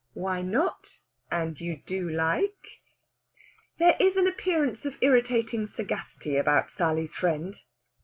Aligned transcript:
"Why 0.15 0.41
not? 0.41 1.01
And 1.29 1.61
you 1.61 1.77
do 1.85 2.09
like?" 2.09 2.81
There 3.77 3.95
is 3.99 4.17
an 4.17 4.25
appearance 4.25 4.83
of 4.83 4.97
irritating 4.99 5.67
sagacity 5.67 6.37
about 6.37 6.71
Sally's 6.71 7.13
friend. 7.13 7.53